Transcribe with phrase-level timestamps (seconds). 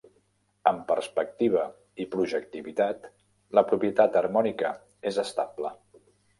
[0.69, 1.65] Amb perspectiva
[2.05, 3.07] i projectivitat,
[3.61, 4.75] la propietat harmònica
[5.13, 5.77] és estable.